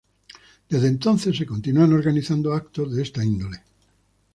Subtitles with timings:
[0.67, 3.57] Desde entonces se continúan organizando actos de esta índole.